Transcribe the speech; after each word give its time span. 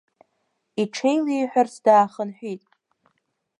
Иҽеилеиҳәарц 0.81 1.73
даахынҳәит. 1.85 2.63